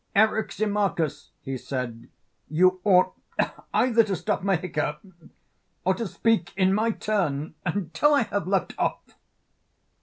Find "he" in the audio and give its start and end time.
1.43-1.55